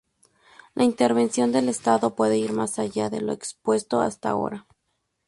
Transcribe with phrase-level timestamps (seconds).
[0.73, 4.65] La intervención del Estado puede ir más allá de lo expuesto hasta ahora.